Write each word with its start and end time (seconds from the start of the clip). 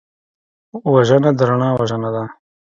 وژنه 0.93 1.31
د 1.37 1.39
رڼا 1.49 1.69
وژنه 1.79 2.09
ده 2.15 2.23